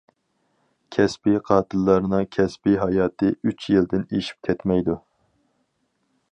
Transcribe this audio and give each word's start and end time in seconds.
كەسپىي 0.95 1.35
قاتىللارنىڭ 1.49 2.25
كەسپىي 2.37 2.79
ھاياتى 2.85 3.31
ئۈچ 3.51 3.69
يىلدىن 3.75 4.09
ئېشىپ 4.09 4.51
كەتمەيدۇ. 4.51 5.01